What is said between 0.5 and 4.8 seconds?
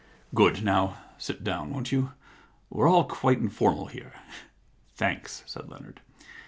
Now sit down, won't you? We're all quite informal here.' *